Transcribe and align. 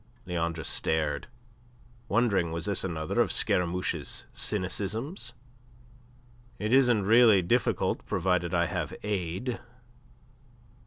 Leandre 0.25 0.63
stared, 0.65 1.27
wondering 2.09 2.51
was 2.51 2.65
this 2.65 2.83
another 2.83 3.21
of 3.21 3.31
Scaramouche's 3.31 4.25
cynicisms. 4.33 5.33
"It 6.57 6.73
isn't 6.73 7.05
really 7.05 7.43
difficult 7.43 8.03
provided 8.07 8.51
I 8.51 8.65
have 8.65 8.95
aid. 9.03 9.59